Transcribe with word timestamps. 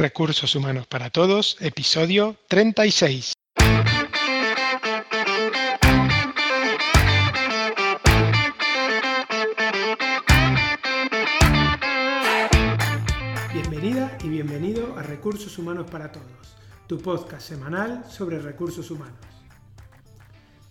Recursos 0.00 0.54
Humanos 0.54 0.86
para 0.86 1.10
Todos, 1.10 1.58
episodio 1.60 2.34
36. 2.48 3.34
Bienvenida 13.52 14.16
y 14.24 14.28
bienvenido 14.30 14.96
a 14.96 15.02
Recursos 15.02 15.58
Humanos 15.58 15.90
para 15.90 16.10
Todos, 16.10 16.56
tu 16.86 16.96
podcast 16.96 17.46
semanal 17.46 18.02
sobre 18.08 18.38
recursos 18.38 18.90
humanos. 18.90 19.18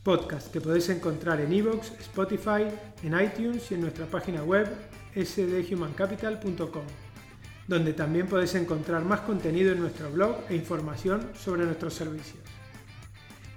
Podcast 0.01 0.51
que 0.51 0.59
podéis 0.59 0.89
encontrar 0.89 1.39
en 1.39 1.53
iVoox, 1.53 1.91
Spotify, 1.99 2.65
en 3.03 3.21
iTunes 3.21 3.69
y 3.69 3.75
en 3.75 3.81
nuestra 3.81 4.07
página 4.07 4.41
web 4.41 4.75
sdhumancapital.com 5.13 7.08
donde 7.69 7.93
también 7.93 8.25
podéis 8.25 8.55
encontrar 8.55 9.05
más 9.05 9.21
contenido 9.21 9.71
en 9.71 9.79
nuestro 9.79 10.09
blog 10.11 10.37
e 10.49 10.55
información 10.55 11.29
sobre 11.39 11.65
nuestros 11.65 11.93
servicios. 11.93 12.41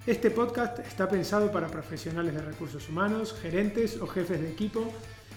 Este 0.07 0.31
podcast 0.31 0.81
está 0.81 1.09
pensado 1.09 1.51
para 1.51 1.69
profesionales 1.69 2.35
de 2.35 2.43
recursos 2.43 2.91
humanos, 2.91 3.35
gerentes 3.41 3.99
o 4.03 4.07
jefes 4.07 4.43
de 4.43 4.51
equipo 4.51 4.93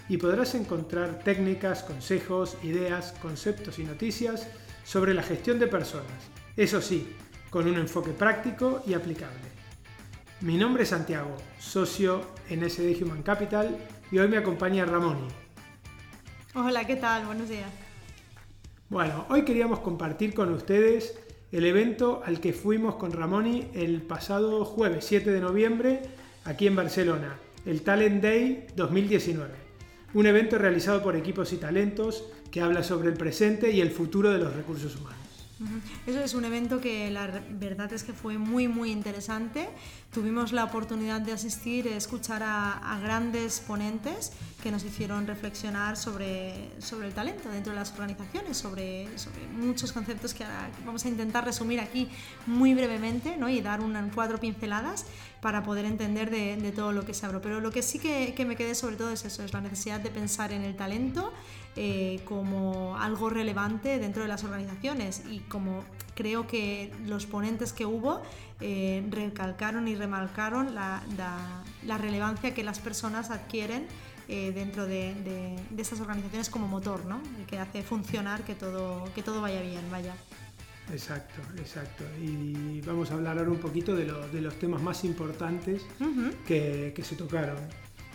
y 0.09 0.17
podrás 0.17 0.55
encontrar 0.55 1.19
técnicas, 1.19 1.83
consejos, 1.83 2.57
ideas, 2.63 3.13
conceptos 3.21 3.79
y 3.79 3.85
noticias 3.85 4.49
sobre 4.83 5.13
la 5.13 5.23
gestión 5.23 5.57
de 5.57 5.67
personas, 5.67 6.29
eso 6.57 6.81
sí, 6.81 7.15
con 7.49 7.69
un 7.69 7.75
enfoque 7.75 8.11
práctico 8.11 8.83
y 8.85 8.93
aplicable. 8.93 9.55
Mi 10.41 10.57
nombre 10.57 10.83
es 10.83 10.89
Santiago, 10.89 11.37
socio 11.59 12.21
en 12.49 12.69
SD 12.69 13.01
Human 13.01 13.23
Capital 13.23 13.77
y 14.11 14.17
hoy 14.17 14.27
me 14.27 14.37
acompaña 14.37 14.83
Ramoni. 14.83 15.29
Hola, 16.53 16.85
¿qué 16.85 16.97
tal? 16.97 17.25
Buenos 17.25 17.47
días. 17.47 17.84
Bueno, 18.87 19.25
hoy 19.29 19.41
queríamos 19.41 19.79
compartir 19.79 20.35
con 20.35 20.53
ustedes 20.53 21.17
el 21.51 21.65
evento 21.65 22.21
al 22.23 22.39
que 22.39 22.53
fuimos 22.53 22.97
con 22.97 23.11
Ramoni 23.11 23.67
el 23.73 24.03
pasado 24.03 24.63
jueves 24.63 25.05
7 25.05 25.31
de 25.31 25.39
noviembre 25.39 26.01
aquí 26.43 26.67
en 26.67 26.75
Barcelona, 26.75 27.39
el 27.65 27.81
Talent 27.81 28.21
Day 28.21 28.67
2019. 28.75 29.49
Un 30.13 30.27
evento 30.27 30.59
realizado 30.59 31.01
por 31.01 31.15
equipos 31.15 31.51
y 31.51 31.57
talentos 31.57 32.25
que 32.51 32.61
habla 32.61 32.83
sobre 32.83 33.09
el 33.09 33.17
presente 33.17 33.71
y 33.71 33.81
el 33.81 33.89
futuro 33.89 34.29
de 34.29 34.37
los 34.37 34.55
recursos 34.55 34.95
humanos. 34.95 35.24
Eso 36.05 36.19
es 36.19 36.33
un 36.33 36.43
evento 36.43 36.81
que 36.81 37.09
la 37.11 37.27
verdad 37.49 37.91
es 37.93 38.03
que 38.03 38.11
fue 38.11 38.37
muy 38.37 38.67
muy 38.67 38.91
interesante. 38.91 39.69
Tuvimos 40.13 40.51
la 40.51 40.65
oportunidad 40.65 41.21
de 41.21 41.31
asistir, 41.31 41.87
escuchar 41.87 42.43
a, 42.43 42.99
grandes 43.01 43.61
ponentes 43.61 44.33
que 44.61 44.71
nos 44.71 44.83
hicieron 44.83 45.27
reflexionar 45.27 45.95
sobre, 45.95 46.71
sobre 46.79 47.07
el 47.07 47.13
talento 47.13 47.49
dentro 47.49 47.71
de 47.71 47.79
las 47.79 47.91
organizaciones, 47.93 48.57
sobre, 48.57 49.07
muchos 49.57 49.93
conceptos 49.93 50.33
que 50.33 50.43
vamos 50.85 51.05
a 51.05 51.09
intentar 51.09 51.45
resumir 51.45 51.79
aquí 51.79 52.09
muy 52.47 52.73
brevemente 52.73 53.37
¿no? 53.37 53.47
y 53.47 53.61
dar 53.61 53.79
un 53.81 53.95
cuatro 54.13 54.39
pinceladas 54.39 55.05
para 55.41 55.63
poder 55.63 55.85
entender 55.85 56.31
de, 56.31 56.71
todo 56.71 56.91
lo 56.91 57.05
que 57.05 57.13
se 57.13 57.25
habló. 57.25 57.41
Pero 57.41 57.61
lo 57.61 57.71
que 57.71 57.81
sí 57.81 57.99
que, 57.99 58.33
que 58.35 58.45
me 58.45 58.55
quedé 58.55 58.75
sobre 58.75 58.97
todo 58.97 59.11
es 59.11 59.23
eso, 59.23 59.43
es 59.43 59.53
la 59.53 59.61
necesidad 59.61 60.01
de 60.01 60.09
pensar 60.09 60.51
en 60.51 60.63
el 60.63 60.75
talento 60.75 61.31
eh, 61.77 62.21
como 62.23 62.97
algo 62.97 63.29
relevante 63.29 63.99
dentro 63.99 64.21
de 64.21 64.29
las 64.29 64.45
organizaciones 64.45 65.23
y 65.29 65.39
como 65.39 65.83
creo 66.15 66.47
que 66.47 66.89
los 67.05 67.25
ponentes 67.25 67.73
que 67.73 67.85
hubo 67.85 68.21
eh, 68.61 69.05
recalcaron 69.09 69.85
y 69.89 69.95
remarcaron 69.95 70.73
la, 70.73 71.03
relevancia 71.99 72.53
que 72.53 72.63
las 72.63 72.79
personas 72.79 73.29
adquieren 73.29 73.87
eh, 74.29 74.53
dentro 74.55 74.85
de, 74.85 75.15
de, 75.15 75.81
estas 75.81 75.99
organizaciones 75.99 76.49
como 76.49 76.65
motor, 76.69 77.05
¿no? 77.05 77.21
que 77.45 77.59
hace 77.59 77.83
funcionar 77.83 78.43
que 78.43 78.55
todo, 78.55 79.03
que 79.13 79.21
todo 79.21 79.41
vaya 79.41 79.61
bien, 79.61 79.83
vaya. 79.91 80.15
Exacto, 80.93 81.41
exacto. 81.57 82.05
Y 82.21 82.79
vamos 82.81 83.11
a 83.11 83.15
hablar 83.15 83.37
ahora 83.37 83.51
un 83.51 83.59
poquito 83.59 83.93
de, 83.97 84.05
de 84.05 84.39
los 84.39 84.57
temas 84.59 84.81
más 84.81 85.03
importantes 85.03 85.81
que, 86.47 86.93
que, 86.95 87.03
se 87.03 87.17
tocaron, 87.17 87.57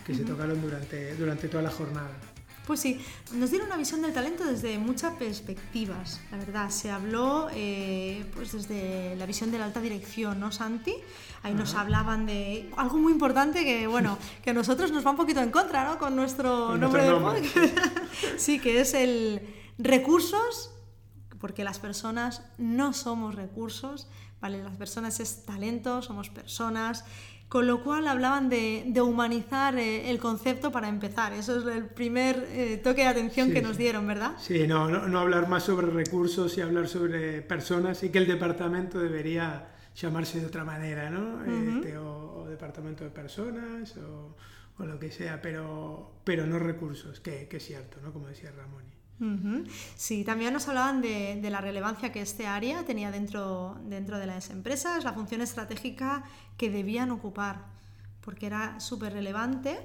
que 0.03 0.15
se 0.15 0.23
tocaron 0.23 0.59
durante, 0.59 1.15
durante 1.15 1.47
toda 1.47 1.61
la 1.61 1.69
jornada. 1.69 2.17
Pues 2.65 2.79
sí, 2.79 3.03
nos 3.33 3.49
dieron 3.49 3.67
una 3.67 3.77
visión 3.77 4.01
del 4.03 4.13
talento 4.13 4.45
desde 4.45 4.77
muchas 4.77 5.15
perspectivas, 5.15 6.21
la 6.31 6.37
verdad. 6.37 6.69
Se 6.69 6.91
habló 6.91 7.49
eh, 7.53 8.25
pues 8.35 8.51
desde 8.51 9.15
la 9.15 9.25
visión 9.25 9.51
de 9.51 9.57
la 9.57 9.65
alta 9.65 9.81
dirección, 9.81 10.39
¿no, 10.39 10.51
Santi? 10.51 10.93
Ahí 11.43 11.55
nos 11.55 11.73
hablaban 11.73 12.27
de 12.27 12.69
algo 12.77 12.97
muy 12.97 13.13
importante 13.13 13.63
que, 13.63 13.87
bueno, 13.87 14.17
que 14.43 14.51
a 14.51 14.53
nosotros 14.53 14.91
nos 14.91 15.05
va 15.05 15.11
un 15.11 15.17
poquito 15.17 15.41
en 15.41 15.49
contra, 15.49 15.85
¿no? 15.85 15.97
Con 15.97 16.15
nuestro 16.15 16.77
nombre 16.77 17.03
del 17.03 17.17
podcast. 17.17 17.77
sí, 18.37 18.59
que 18.59 18.79
es 18.81 18.93
el 18.93 19.41
recursos, 19.79 20.71
porque 21.39 21.63
las 21.63 21.79
personas 21.79 22.43
no 22.59 22.93
somos 22.93 23.33
recursos, 23.33 24.07
¿vale? 24.39 24.63
Las 24.63 24.77
personas 24.77 25.19
es 25.19 25.45
talento, 25.45 26.03
somos 26.03 26.29
personas 26.29 27.05
con 27.51 27.67
lo 27.67 27.83
cual 27.83 28.07
hablaban 28.07 28.47
de, 28.47 28.93
humanizar 29.01 29.77
eh, 29.77 30.09
el 30.09 30.19
concepto 30.19 30.71
para 30.71 30.87
empezar. 30.87 31.33
Eso 31.33 31.59
es 31.59 31.75
el 31.75 31.85
primer 31.85 32.47
eh, 32.47 32.79
toque 32.81 33.01
de 33.01 33.07
atención 33.07 33.51
que 33.51 33.61
nos 33.61 33.77
dieron, 33.77 34.07
¿verdad? 34.07 34.37
Sí, 34.39 34.65
no, 34.67 34.87
no, 34.87 35.19
hablar 35.19 35.49
más 35.49 35.63
sobre 35.63 35.87
recursos 35.87 36.57
y 36.57 36.61
hablar 36.61 36.87
sobre 36.87 37.41
personas 37.41 38.03
y 38.03 38.09
que 38.09 38.19
el 38.19 38.27
departamento 38.27 38.99
debería 38.99 39.67
llamarse 39.93 40.39
de 40.39 40.45
otra 40.45 40.63
manera, 40.63 41.09
¿no? 41.09 41.43
Este, 41.43 41.97
o, 41.97 42.45
departamento 42.49 43.03
de 43.03 43.09
personas 43.09 43.97
o, 43.97 44.33
lo 44.85 44.97
que 44.97 45.11
sea, 45.11 45.41
pero, 45.41 46.21
pero 46.23 46.47
no 46.47 46.57
recursos, 46.57 47.19
que, 47.19 47.49
que 47.49 47.57
es 47.57 47.65
cierto, 47.65 47.97
¿no? 48.01 48.13
Como 48.13 48.27
decía 48.27 48.51
Ramón. 48.51 49.00
Sí, 49.95 50.23
también 50.23 50.53
nos 50.53 50.67
hablaban 50.67 51.01
de, 51.01 51.39
la 51.49 51.61
relevancia 51.61 52.11
que 52.11 52.21
este 52.21 52.47
área 52.47 52.83
tenía 52.85 53.11
dentro, 53.11 53.77
dentro 53.85 54.17
de 54.17 54.25
las 54.25 54.49
empresas, 54.49 55.03
la 55.03 55.13
función 55.13 55.41
estratégica 55.41 56.23
que 56.57 56.69
debían 56.69 57.11
ocupar, 57.11 57.65
porque 58.21 58.47
era 58.47 58.79
súper 58.79 59.13
relevante 59.13 59.77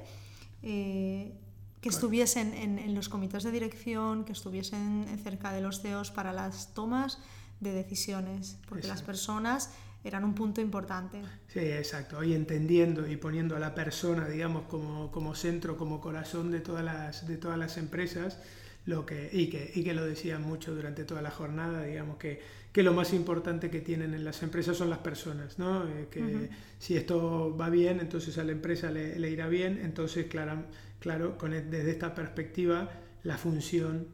eh, 0.63 1.33
que 1.81 1.89
estuviesen 1.91 2.55
en, 2.55 2.95
los 2.95 3.09
comités 3.09 3.45
de 3.45 3.53
dirección, 3.53 4.25
que 4.25 4.33
estuviesen 4.33 5.07
cerca 5.23 5.53
de 5.53 5.61
los 5.61 5.81
CEOs 5.83 6.11
para 6.11 6.33
las 6.33 6.75
tomas 6.75 7.19
de 7.61 7.73
decisiones, 7.73 8.59
porque 8.69 8.89
las 8.89 9.03
personas 9.03 9.71
eran 10.03 10.25
un 10.25 10.35
punto 10.35 10.61
importante. 10.61 11.21
Sí, 11.49 11.61
exacto. 11.61 12.23
Y 12.23 12.35
entendiendo 12.35 13.07
y 13.07 13.17
poniendo 13.17 13.57
a 13.57 13.59
la 13.59 13.75
persona, 13.75 14.29
digamos, 14.29 14.65
como, 14.65 15.11
como 15.11 15.35
centro, 15.35 15.77
como 15.77 16.01
corazón 16.01 16.51
de 16.51 16.61
todas 16.61 16.85
las, 16.85 17.27
de 17.27 17.37
todas 17.37 17.59
las 17.59 17.77
empresas, 17.77 18.39
lo 18.87 19.05
que, 19.05 19.29
y, 19.33 19.49
que, 19.49 19.71
y 19.75 19.83
que 19.83 19.93
lo 19.95 20.05
decían 20.05 20.43
mucho 20.43 20.75
durante 20.75 21.05
toda 21.05 21.21
la 21.21 21.31
jornada, 21.31 21.83
digamos 21.83 22.17
que, 22.19 22.41
que 22.73 22.83
lo 22.83 22.93
más 22.93 23.13
importante 23.13 23.69
que 23.69 23.81
tienen 23.81 24.15
en 24.15 24.25
las 24.25 24.43
empresas 24.43 24.77
son 24.77 24.91
las 24.91 25.01
personas, 25.01 25.59
¿no? 25.59 25.89
Eh, 25.89 26.09
que 26.11 26.51
si 26.79 26.97
esto 26.97 27.57
va 27.57 27.69
bien, 27.69 28.01
entonces 28.01 28.39
a 28.39 28.45
la 28.45 28.53
empresa 28.53 28.91
le, 28.91 29.19
le 29.19 29.31
irá 29.31 29.49
bien, 29.49 29.81
entonces 29.83 30.27
claro, 30.27 30.65
claro 31.01 31.37
con, 31.37 31.53
e, 31.53 31.63
desde 31.63 31.91
esta 31.91 32.15
perspectiva 32.15 32.89
la 33.25 33.37
función 33.37 34.07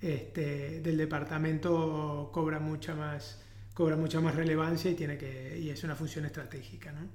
este, 0.00 0.80
del 0.80 0.96
departamento 0.96 2.30
cobra 2.32 2.60
mucha 2.60 2.94
más 2.94 3.40
cobra 3.74 3.96
mucha 3.96 4.20
más 4.20 4.34
relevancia 4.34 4.90
y 4.90 4.94
tiene 4.94 5.16
que 5.16 5.58
y 5.58 5.70
es 5.70 5.82
una 5.82 5.96
función 5.96 6.24
estratégica, 6.26 6.92
¿no? 6.92 7.08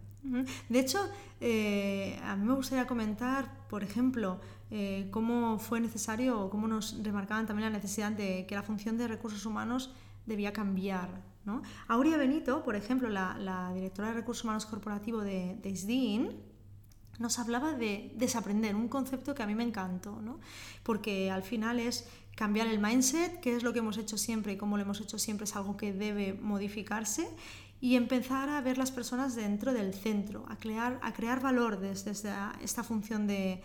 De 0.68 0.79
hecho, 0.79 1.00
eh, 1.39 2.19
a 2.24 2.35
mí 2.35 2.45
me 2.45 2.53
gustaría 2.53 2.85
comentar, 2.85 3.68
por 3.69 3.84
ejemplo, 3.84 4.41
eh, 4.70 5.08
cómo 5.12 5.60
fue 5.60 5.80
necesario 5.80 6.50
cómo 6.50 6.68
nos 6.68 7.02
remarcaban 7.02 7.46
también 7.46 7.72
la 7.72 7.78
necesidad 7.78 8.12
de 8.12 8.46
que 8.48 8.56
la 8.56 8.64
función 8.64 8.98
de 8.98 9.08
recursos 9.08 9.46
humanos 9.46 9.94
debía 10.26 10.54
cambiar. 10.54 11.10
¿no? 11.46 11.62
Aurea 11.88 12.18
Benito, 12.18 12.64
por 12.64 12.76
ejemplo, 12.76 13.10
la, 13.10 13.72
directora 13.74 14.10
de 14.10 14.16
recursos 14.16 14.44
humanos 14.44 14.66
corporativo 14.66 15.22
de, 15.22 15.56
de 15.62 15.76
SDIN, 15.76 16.36
nos 17.20 17.40
hablaba 17.40 17.74
de 17.74 18.14
desaprender, 18.16 18.76
un 18.76 18.90
concepto 18.90 19.34
que 19.34 19.44
a 19.44 19.48
mí 19.48 19.56
me 19.56 19.64
encantó, 19.64 20.22
¿no? 20.22 20.40
porque 20.84 21.32
al 21.32 21.44
final 21.44 21.80
es 21.80 22.08
cambiar 22.36 22.68
el 22.68 22.80
mindset, 22.80 23.40
que 23.40 23.56
es 23.56 23.64
lo 23.64 23.74
que 23.74 23.80
hemos 23.80 23.98
hecho 23.98 24.18
siempre 24.18 24.54
y 24.54 24.58
como 24.58 24.78
lo 24.78 24.84
hemos 24.84 25.02
hecho 25.02 25.18
siempre 25.18 25.46
es 25.46 25.56
algo 25.56 25.76
que 25.76 25.92
debe 25.92 26.34
modificarse 26.34 27.28
y 27.80 27.96
empezar 27.96 28.50
a 28.50 28.62
ver 28.62 28.78
las 28.78 28.92
personas 28.92 29.36
dentro 29.36 29.74
del 29.74 29.94
centro, 29.94 30.46
a 30.48 30.58
crear, 30.58 31.00
a 31.02 31.13
crear 31.13 31.42
valor 31.42 31.80
desde, 31.80 32.12
esta 32.62 32.84
función 32.84 33.28
de, 33.28 33.62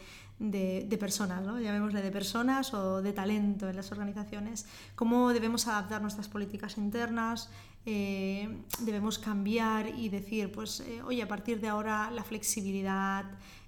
de, 0.50 0.96
personas, 0.98 1.42
¿no? 1.42 1.60
llamémosle 1.60 2.02
de 2.02 2.10
personas 2.10 2.74
o 2.74 3.00
de 3.00 3.12
talento 3.12 3.68
en 3.68 3.76
las 3.76 3.92
organizaciones, 3.92 4.66
cómo 4.94 5.32
debemos 5.32 5.68
adaptar 5.68 6.02
nuestras 6.02 6.28
políticas 6.28 6.78
internas, 6.78 7.48
eh, 7.86 8.62
debemos 8.80 9.18
cambiar 9.18 9.88
y 9.88 10.08
decir, 10.08 10.50
pues, 10.52 10.80
eh, 10.80 11.02
oye, 11.02 11.22
a 11.22 11.28
partir 11.28 11.60
de 11.60 11.68
ahora 11.68 12.10
la 12.10 12.24
flexibilidad, 12.24 13.24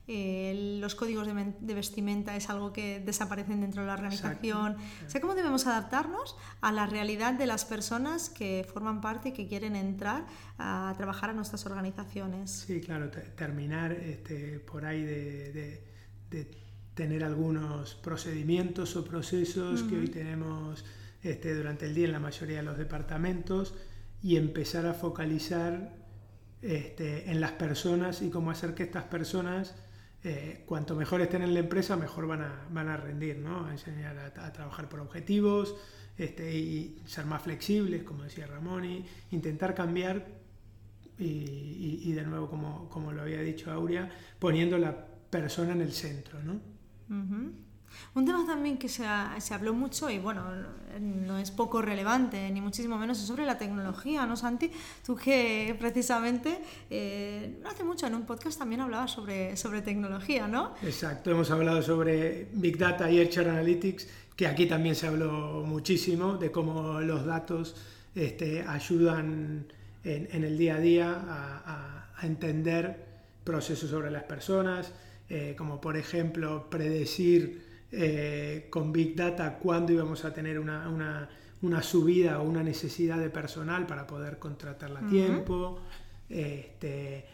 eh, 0.06 0.78
los 0.80 0.94
códigos 0.94 1.26
de, 1.26 1.74
vestimenta 1.74 2.36
es 2.36 2.50
algo 2.50 2.72
que 2.72 3.00
desaparecen 3.00 3.62
dentro 3.62 3.82
de 3.82 3.86
la 3.86 3.94
organización. 3.94 4.76
O 5.06 5.10
sea, 5.10 5.20
¿cómo 5.20 5.34
debemos 5.34 5.66
adaptarnos 5.66 6.36
a 6.60 6.72
la 6.72 6.86
realidad 6.86 7.34
de 7.34 7.46
las 7.46 7.64
personas 7.64 8.28
que 8.28 8.66
forman 8.70 9.00
parte 9.00 9.30
y 9.30 9.32
que 9.32 9.48
quieren 9.48 9.76
entrar 9.76 10.26
a 10.58 10.92
trabajar 10.96 11.30
a 11.30 11.32
nuestras 11.32 11.64
organizaciones? 11.64 12.50
Sí, 12.50 12.80
claro, 12.80 13.10
terminar 13.10 13.92
este, 13.92 14.58
por 14.60 14.84
ahí 14.84 15.02
de, 15.02 15.82
tener 16.94 17.24
algunos 17.24 17.94
procedimientos 17.96 18.96
o 18.96 19.04
procesos 19.04 19.82
que 19.82 19.98
hoy 19.98 20.08
tenemos 20.08 20.84
este, 21.22 21.54
durante 21.54 21.86
el 21.86 21.94
día 21.94 22.06
en 22.06 22.12
la 22.12 22.20
mayoría 22.20 22.58
de 22.58 22.62
los 22.62 22.78
departamentos 22.78 23.74
y 24.22 24.36
empezar 24.36 24.86
a 24.86 24.94
focalizar 24.94 25.96
este, 26.62 27.30
en 27.30 27.40
las 27.40 27.52
personas 27.52 28.22
y 28.22 28.30
cómo 28.30 28.50
hacer 28.50 28.74
que 28.74 28.84
estas 28.84 29.04
personas, 29.04 29.74
eh, 30.22 30.62
cuanto 30.66 30.94
mejor 30.94 31.20
estén 31.20 31.42
en 31.42 31.52
la 31.52 31.60
empresa, 31.60 31.96
mejor 31.96 32.26
van 32.26 32.42
a, 32.42 32.66
van 32.70 32.88
a 32.88 32.96
rendir, 32.96 33.38
¿no? 33.38 33.66
a 33.66 33.72
enseñar 33.72 34.18
a, 34.18 34.52
trabajar 34.52 34.88
por 34.88 35.00
objetivos 35.00 35.74
este, 36.16 36.56
y 36.56 37.02
ser 37.06 37.26
más 37.26 37.42
flexibles, 37.42 38.04
como 38.04 38.22
decía 38.22 38.46
Ramón, 38.46 38.84
y 38.84 39.04
intentar 39.32 39.74
cambiar 39.74 40.26
y, 41.18 42.12
de 42.12 42.22
nuevo, 42.22 42.48
como, 42.48 42.88
como, 42.88 43.12
lo 43.12 43.22
había 43.22 43.40
dicho 43.40 43.70
Aurea, 43.70 44.10
poniendo 44.38 44.78
la 44.78 45.06
persona 45.30 45.72
en 45.72 45.80
el 45.80 45.92
centro. 45.92 46.42
¿no? 46.42 46.60
Un 47.08 48.24
tema 48.24 48.44
también 48.46 48.78
que 48.78 48.88
se, 48.88 49.04
se, 49.38 49.54
habló 49.54 49.72
mucho 49.72 50.10
y 50.10 50.18
bueno, 50.18 50.44
no 51.00 51.38
es 51.38 51.50
poco 51.50 51.82
relevante, 51.82 52.50
ni 52.50 52.60
muchísimo 52.60 52.98
menos, 52.98 53.20
es 53.20 53.26
sobre 53.26 53.44
la 53.44 53.58
tecnología, 53.58 54.26
¿no, 54.26 54.36
Santi? 54.36 54.70
Tú 55.04 55.16
que 55.16 55.76
precisamente 55.78 56.60
eh, 56.90 57.62
hace 57.66 57.84
mucho 57.84 58.06
en 58.06 58.14
un 58.14 58.26
podcast 58.26 58.58
también 58.58 58.80
hablabas 58.80 59.12
sobre, 59.12 59.56
sobre 59.56 59.82
tecnología, 59.82 60.48
¿no? 60.48 60.74
Exacto, 60.82 61.30
hemos 61.30 61.50
hablado 61.50 61.82
sobre 61.82 62.48
Big 62.52 62.78
Data 62.78 63.10
y 63.10 63.20
Edge 63.20 63.38
Analytics, 63.38 64.08
que 64.36 64.46
aquí 64.46 64.66
también 64.66 64.94
se 64.94 65.06
habló 65.06 65.64
muchísimo 65.64 66.36
de 66.36 66.50
cómo 66.50 67.00
los 67.00 67.24
datos 67.24 67.76
este, 68.14 68.62
ayudan 68.62 69.66
en, 70.04 70.44
el 70.44 70.58
día 70.58 70.76
a 70.76 70.80
día 70.80 71.24
a, 71.26 72.00
entender 72.22 73.04
procesos 73.42 73.90
sobre 73.90 74.10
las 74.10 74.22
personas, 74.22 74.92
eh, 75.28 75.54
como 75.56 75.80
por 75.80 75.96
ejemplo 75.96 76.68
predecir 76.68 77.86
eh, 77.90 78.66
con 78.70 78.92
Big 78.92 79.16
Data 79.16 79.58
cuándo 79.58 79.92
íbamos 79.92 80.24
a 80.24 80.34
tener 80.34 80.58
una, 80.58 81.28
subida 81.82 82.40
o 82.40 82.44
una 82.44 82.62
necesidad 82.62 83.18
de 83.18 83.30
personal 83.30 83.86
para 83.86 84.06
poder 84.06 84.38
contratarla 84.38 85.00
a 85.00 85.06
tiempo, 85.06 85.80
este, 86.28 87.24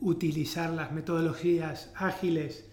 utilizar 0.00 0.70
las 0.70 0.92
metodologías 0.92 1.90
ágiles 1.96 2.66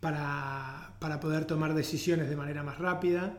para, 0.00 0.96
poder 1.20 1.44
tomar 1.44 1.74
decisiones 1.74 2.28
de 2.28 2.36
manera 2.36 2.62
más 2.62 2.78
rápida. 2.78 3.38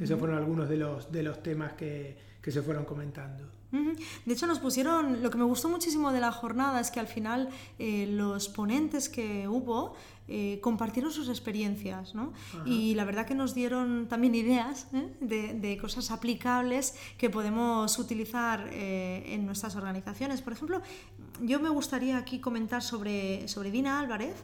Esos 0.00 0.18
fueron 0.18 0.36
algunos 0.36 0.68
de 0.68 0.76
los, 0.76 1.10
de 1.10 1.22
los 1.22 1.42
temas 1.42 1.72
que 1.72 2.16
se 2.42 2.62
fueron 2.62 2.84
comentando. 2.84 3.57
De 3.70 4.32
hecho, 4.32 4.46
nos 4.46 4.60
pusieron, 4.60 5.22
lo 5.22 5.30
que 5.30 5.36
me 5.36 5.44
gustó 5.44 5.68
muchísimo 5.68 6.10
de 6.12 6.20
la 6.20 6.32
jornada 6.32 6.80
es 6.80 6.90
que 6.90 7.00
al 7.00 7.06
final 7.06 7.50
eh, 7.78 8.06
los 8.10 8.48
ponentes 8.48 9.10
que 9.10 9.46
hubo 9.46 9.94
eh, 10.26 10.58
compartieron 10.62 11.12
sus 11.12 11.28
experiencias, 11.28 12.14
¿no? 12.14 12.32
Y 12.64 12.94
la 12.94 13.04
verdad 13.04 13.26
que 13.26 13.34
nos 13.34 13.54
dieron 13.54 14.08
también 14.08 14.34
ideas 14.34 14.86
¿eh? 14.94 15.14
de, 15.20 15.78
cosas 15.78 16.10
aplicables 16.10 16.94
que 17.18 17.28
podemos 17.28 17.98
utilizar 17.98 18.68
en 18.72 19.44
nuestras 19.44 19.76
organizaciones. 19.76 20.40
Por 20.40 20.54
ejemplo, 20.54 20.80
yo 21.42 21.60
me 21.60 21.68
gustaría 21.68 22.16
aquí 22.16 22.40
comentar 22.40 22.82
sobre, 22.82 23.48
sobre 23.48 23.70
Dina 23.70 24.00
Álvarez, 24.00 24.34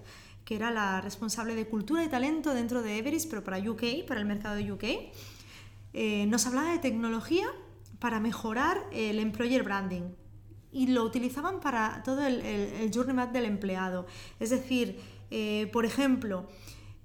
que 0.44 0.56
era 0.56 0.70
la 0.70 1.00
responsable 1.00 1.54
de 1.54 1.66
cultura 1.66 2.04
y 2.04 2.08
talento 2.08 2.52
dentro 2.52 2.82
de 2.82 2.98
Everest, 2.98 3.30
pero 3.30 3.42
para 3.42 3.58
UK, 3.58 4.06
para 4.06 4.20
el 4.20 4.26
mercado 4.26 4.56
de 4.56 4.72
UK. 4.72 4.84
nos 6.28 6.46
hablaba 6.46 6.72
de 6.72 6.78
tecnología 6.78 7.46
para 8.04 8.20
mejorar 8.20 8.84
el 8.92 9.18
employer 9.18 9.62
branding 9.62 10.10
y 10.70 10.88
lo 10.88 11.04
utilizaban 11.04 11.58
para 11.58 12.02
todo 12.04 12.26
el, 12.26 12.42
el, 12.42 12.92
journey 12.92 13.14
map 13.14 13.32
del 13.32 13.46
empleado. 13.46 14.04
Es 14.38 14.50
decir, 14.50 15.00
eh, 15.30 15.70
por 15.72 15.86
ejemplo, 15.86 16.46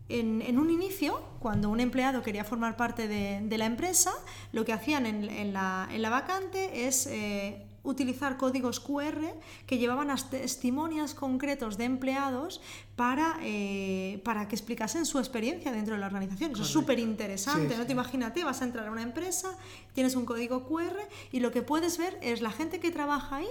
en, 0.10 0.60
un 0.60 0.70
inicio, 0.70 1.24
cuando 1.40 1.70
un 1.70 1.80
empleado 1.80 2.22
quería 2.22 2.44
formar 2.44 2.76
parte 2.76 3.08
de, 3.08 3.58
la 3.58 3.66
empresa, 3.66 4.12
lo 4.52 4.66
que 4.66 4.74
hacían 4.74 5.06
en, 5.06 5.54
la, 5.54 6.10
vacante 6.12 6.86
es 6.86 7.08
eh, 7.08 7.66
utilizar 7.90 8.38
códigos 8.38 8.80
QR 8.80 9.34
que 9.66 9.78
llevaban 9.78 10.10
a 10.12 10.16
testimonios 10.16 11.14
concretos 11.14 11.78
de 11.78 11.86
empleados 11.86 12.62
para, 12.96 13.38
eh, 13.42 14.22
para 14.24 14.48
que 14.48 14.56
explicasen 14.56 15.06
su 15.06 15.20
experiencia 15.20 15.72
dentro 15.72 15.96
de 15.96 16.02
la 16.02 16.08
organización. 16.08 16.52
Eso 16.52 16.64
es 16.64 16.70
súper 16.70 17.00
interesante, 17.00 17.78
¿no? 17.78 17.86
Te 17.86 17.92
imagínate, 17.92 18.44
vas 18.44 18.62
a 18.62 18.66
entrar 18.66 18.88
a 18.88 18.92
una 18.92 19.02
empresa, 19.02 19.58
tienes 19.94 20.16
un 20.16 20.26
código 20.26 20.68
QR 20.68 20.98
y 21.32 21.40
lo 21.40 21.52
que 21.52 21.62
puedes 21.62 21.98
ver 21.98 22.18
es 22.22 22.42
la 22.42 22.52
gente 22.52 22.80
que 22.80 22.92
trabaja 22.92 23.38
ahí, 23.38 23.50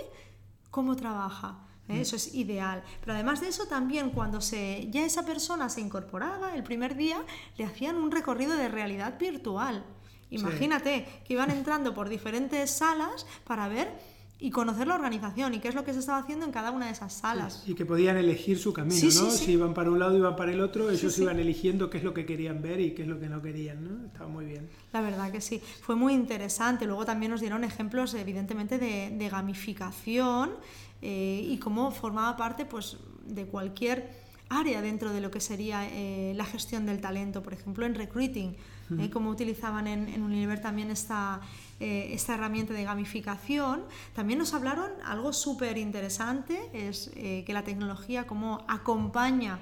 cómo 0.70 0.96
trabaja. 0.96 1.58
¿eh? 1.88 1.94
Mm. 1.94 2.00
Eso 2.00 2.16
es 2.16 2.34
ideal. 2.34 2.82
Pero 3.00 3.14
además 3.14 3.40
de 3.40 3.48
eso, 3.48 3.66
también 3.66 4.10
cuando 4.10 4.40
se, 4.40 4.88
ya 4.90 5.04
esa 5.04 5.24
persona 5.24 5.68
se 5.68 5.80
incorporaba, 5.80 6.54
el 6.54 6.62
primer 6.62 6.96
día, 6.96 7.22
le 7.56 7.64
hacían 7.64 7.96
un 7.96 8.10
recorrido 8.10 8.56
de 8.56 8.68
realidad 8.68 9.18
virtual. 9.18 9.84
Imagínate 10.30 11.06
que 11.24 11.32
iban 11.32 11.50
entrando 11.50 11.94
por 11.94 12.08
diferentes 12.08 12.70
salas 12.70 13.26
para 13.44 13.68
ver 13.68 13.98
y 14.40 14.50
conocer 14.50 14.86
la 14.86 14.94
organización 14.94 15.54
y 15.54 15.58
qué 15.58 15.68
es 15.68 15.74
lo 15.74 15.84
que 15.84 15.92
se 15.92 15.98
estaba 15.98 16.18
haciendo 16.18 16.46
en 16.46 16.52
cada 16.52 16.70
una 16.70 16.86
de 16.86 16.92
esas 16.92 17.12
salas. 17.12 17.64
y 17.66 17.74
que 17.74 17.84
podían 17.84 18.16
elegir 18.16 18.58
su 18.58 18.72
camino, 18.72 19.00
¿no? 19.00 19.30
Si 19.30 19.52
iban 19.52 19.74
para 19.74 19.90
un 19.90 19.98
lado, 19.98 20.16
iban 20.16 20.36
para 20.36 20.52
el 20.52 20.60
otro, 20.60 20.90
ellos 20.90 21.18
iban 21.18 21.40
eligiendo 21.40 21.90
qué 21.90 21.98
es 21.98 22.04
lo 22.04 22.14
que 22.14 22.24
querían 22.24 22.62
ver 22.62 22.80
y 22.80 22.94
qué 22.94 23.02
es 23.02 23.08
lo 23.08 23.18
que 23.18 23.28
no 23.28 23.42
querían, 23.42 23.82
¿no? 23.82 24.06
Estaba 24.06 24.28
muy 24.28 24.44
bien. 24.44 24.68
La 24.92 25.00
verdad 25.00 25.32
que 25.32 25.40
sí, 25.40 25.60
fue 25.80 25.96
muy 25.96 26.14
interesante. 26.14 26.86
Luego 26.86 27.04
también 27.04 27.32
nos 27.32 27.40
dieron 27.40 27.64
ejemplos, 27.64 28.14
evidentemente, 28.14 28.78
de, 28.78 29.28
gamificación 29.28 30.52
eh, 31.02 31.46
y 31.46 31.58
cómo 31.58 31.90
formaba 31.90 32.36
parte 32.36 32.64
pues, 32.64 32.96
de 33.26 33.44
cualquier 33.46 34.27
área 34.48 34.82
dentro 34.82 35.12
de 35.12 35.20
lo 35.20 35.30
que 35.30 35.40
sería 35.40 35.86
eh, 35.90 36.32
la 36.34 36.44
gestión 36.44 36.86
del 36.86 37.00
talento, 37.00 37.42
por 37.42 37.52
ejemplo, 37.52 37.86
en 37.86 37.94
recruiting, 37.94 38.56
eh, 38.98 39.10
cómo 39.10 39.28
utilizaban 39.28 39.86
en, 39.86 40.08
en 40.08 40.22
Unilever 40.22 40.62
también 40.62 40.90
esta 40.90 41.42
eh, 41.80 42.12
esta 42.12 42.34
herramienta 42.34 42.74
de 42.74 42.82
gamificación. 42.82 43.84
También 44.12 44.40
nos 44.40 44.52
hablaron 44.52 44.90
algo 45.04 45.32
súper 45.32 45.78
interesante, 45.78 46.58
es 46.72 47.12
eh, 47.14 47.44
que 47.46 47.52
la 47.52 47.62
tecnología 47.62 48.26
como 48.26 48.64
acompaña 48.66 49.60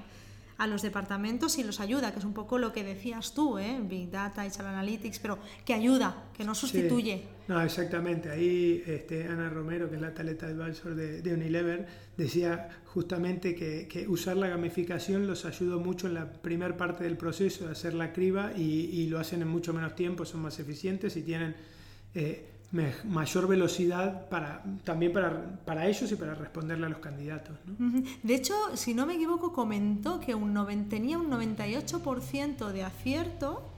a 0.57 0.67
los 0.67 0.81
departamentos 0.81 1.57
y 1.57 1.63
los 1.63 1.79
ayuda, 1.79 2.11
que 2.11 2.19
es 2.19 2.25
un 2.25 2.33
poco 2.33 2.57
lo 2.57 2.73
que 2.73 2.83
decías 2.83 3.33
tú, 3.33 3.59
¿eh? 3.59 3.79
Big 3.81 4.09
Data, 4.09 4.43
HR 4.43 4.65
Analytics, 4.65 5.19
pero 5.19 5.37
que 5.65 5.73
ayuda, 5.73 6.29
que 6.35 6.43
no 6.43 6.55
sustituye. 6.55 7.23
No, 7.47 7.61
exactamente. 7.61 8.29
Ahí 8.29 8.83
este, 8.85 9.27
Ana 9.27 9.49
Romero, 9.49 9.89
que 9.89 9.95
es 9.95 10.01
la 10.01 10.13
taleta 10.13 10.47
advisor 10.47 10.95
de, 10.95 11.21
de 11.21 11.33
Unilever, 11.33 11.87
decía 12.17 12.69
justamente 12.85 13.55
que, 13.55 14.05
usar 14.07 14.37
la 14.37 14.47
gamificación 14.47 15.27
los 15.27 15.45
ayudó 15.45 15.79
mucho 15.79 16.07
en 16.07 16.15
la 16.15 16.31
primera 16.31 16.75
parte 16.75 17.03
del 17.03 17.17
proceso 17.17 17.65
de 17.65 17.71
hacer 17.71 17.93
la 17.93 18.11
criba 18.11 18.51
y, 18.57 18.61
y 18.61 19.07
lo 19.07 19.19
hacen 19.19 19.41
en 19.43 19.47
mucho 19.47 19.73
menos 19.73 19.95
tiempo, 19.95 20.25
son 20.25 20.41
más 20.41 20.59
eficientes 20.59 21.15
y 21.15 21.21
tienen 21.21 21.55
eh, 22.15 22.56
mayor 22.71 23.47
velocidad 23.47 24.27
para, 24.29 24.63
también 24.83 25.13
para, 25.13 25.59
para, 25.65 25.87
ellos 25.87 26.11
y 26.11 26.15
para 26.15 26.35
responderle 26.35 26.85
a 26.87 26.89
los 26.89 26.99
candidatos. 26.99 27.57
De 28.23 28.35
hecho, 28.35 28.53
si 28.75 28.93
no 28.93 29.05
me 29.05 29.15
equivoco, 29.15 29.53
comentó 29.53 30.19
que 30.19 30.35
un 30.35 30.53
tenía 30.89 31.17
un 31.17 31.29
98% 31.29 32.71
de 32.71 32.83
acierto 32.83 33.71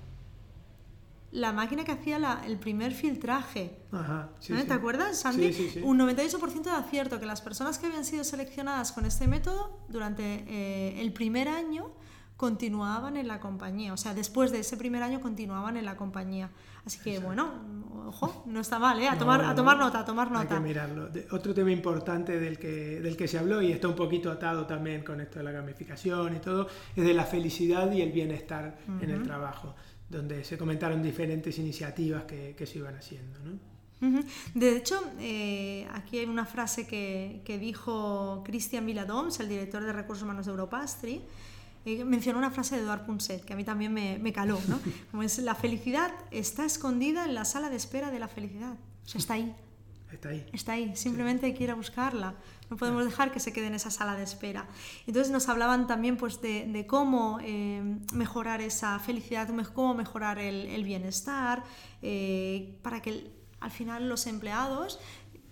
la 1.32 1.52
máquina 1.52 1.84
que 1.84 1.92
hacía 1.92 2.42
el 2.46 2.58
primer 2.58 2.94
filtraje. 2.94 3.78
¿Eh? 4.50 4.64
¿Te 4.68 4.74
acuerdas, 4.74 5.20
Sandy? 5.20 5.82
un 5.84 6.00
98% 6.00 6.64
de 6.64 6.72
acierto, 6.72 7.20
que 7.20 7.26
las 7.26 7.42
personas 7.42 7.78
que 7.78 7.86
habían 7.86 8.06
sido 8.06 8.24
seleccionadas 8.24 8.92
con 8.92 9.06
este 9.06 9.28
método 9.28 9.80
durante 9.90 10.24
eh, 10.24 11.02
el 11.02 11.14
primer 11.14 11.48
año 11.48 11.92
continuaban 12.40 13.18
en 13.18 13.28
la 13.28 13.42
compañía. 13.42 13.92
O 13.92 13.98
sea, 13.98 14.14
después 14.14 14.50
de 14.54 14.60
ese 14.60 14.78
primer 14.78 15.04
año 15.04 15.20
continuaban 15.20 15.76
en 15.76 15.84
la 15.84 15.98
compañía. 15.98 16.50
Así 16.86 16.98
que, 17.04 17.20
bueno, 17.20 17.52
ojo, 18.08 18.44
no 18.46 18.62
está 18.62 18.80
mal, 18.80 18.98
¿eh? 19.02 19.10
A, 19.10 19.18
tomar, 19.18 19.44
a 19.44 19.54
tomar 19.54 19.78
nota, 19.78 20.00
a 20.00 20.06
tomar 20.06 20.32
nota. 20.32 20.56
Hay 20.56 20.62
que 20.62 20.66
mirarlo. 20.66 21.10
Otro 21.32 21.54
tema 21.54 21.70
importante 21.70 22.40
del 22.40 22.58
que, 22.58 23.02
del 23.02 23.18
que 23.18 23.28
se 23.28 23.38
habló, 23.38 23.62
y 23.62 23.74
está 23.74 23.90
un 23.90 23.96
poquito 23.96 24.32
atado 24.32 24.66
también 24.66 25.04
con 25.04 25.20
esto 25.20 25.40
de 25.40 25.44
la 25.44 25.52
gamificación 25.52 26.34
y 26.34 26.40
todo, 26.40 26.70
es 26.96 27.04
de 27.04 27.14
la 27.14 27.26
felicidad 27.26 27.92
y 27.92 28.02
el 28.02 28.14
bienestar 28.14 28.78
en 29.02 29.10
el 29.10 29.22
trabajo, 29.22 29.76
donde 30.08 30.46
se 30.46 30.58
comentaron 30.58 31.04
diferentes 31.04 31.60
iniciativas 31.60 32.24
que, 32.24 32.56
que 32.58 32.66
se 32.66 32.78
iban 32.78 32.96
haciendo, 32.96 33.38
¿no? 33.44 33.60
De 34.54 34.78
hecho, 34.78 34.98
eh, 35.20 35.86
aquí 35.92 36.20
hay 36.20 36.26
una 36.26 36.46
frase 36.46 36.88
que, 36.88 37.42
que 37.44 37.60
dijo 37.60 38.44
Christian 38.46 38.86
Viladoms, 38.86 39.42
el 39.42 39.50
director 39.50 39.84
de 39.84 39.92
Recursos 39.92 40.24
Humanos 40.24 40.46
de 40.46 40.52
Europastri, 40.52 41.22
eh, 41.86 42.04
mencionó 42.04 42.40
una 42.40 42.52
frase 42.52 42.76
de 42.76 42.82
Eduard 42.82 43.06
Punset 43.06 43.44
que 43.44 43.54
a 43.54 43.56
mí 43.56 43.64
también 43.64 43.94
me, 43.94 44.20
me 44.20 44.34
caló, 44.34 44.60
¿no? 44.68 44.80
Como 45.12 45.24
es, 45.24 45.38
la 45.40 45.56
felicidad 45.56 46.12
está 46.32 46.66
escondida 46.66 47.26
en 47.26 47.36
la 47.36 47.46
sala 47.46 47.70
de 47.70 47.76
espera 47.76 48.12
de 48.12 48.20
la 48.20 48.28
felicidad. 48.28 48.74
O 49.06 49.08
sea, 49.08 49.20
está 49.20 49.34
ahí. 49.36 49.56
Está 50.12 50.30
ahí. 50.30 50.50
Está 50.54 50.72
ahí, 50.74 50.96
simplemente 50.96 51.46
hay 51.46 51.54
que 51.54 51.64
ir 51.64 51.72
a 51.72 51.76
buscarla. 51.76 52.34
No 52.70 52.78
podemos 52.78 53.06
dejar 53.06 53.32
que 53.32 53.40
se 53.40 53.54
quede 53.54 53.68
en 53.68 53.76
esa 53.76 53.92
sala 53.92 54.16
de 54.16 54.24
espera. 54.24 54.68
Entonces 55.06 55.32
nos 55.32 55.50
hablaban 55.50 55.88
también 55.88 56.18
pues, 56.18 56.42
de, 56.42 56.66
de 56.68 56.88
cómo 56.88 57.40
eh, 57.42 57.98
mejorar 58.14 58.62
esa 58.62 58.98
felicidad, 59.00 59.50
cómo 59.74 59.94
mejorar 59.94 60.40
el, 60.40 60.66
el 60.68 60.84
bienestar, 60.84 61.64
eh, 62.02 62.78
para 62.82 63.02
que 63.02 63.32
al 63.60 63.72
final 63.72 64.10
los 64.10 64.26
empleados 64.26 65.00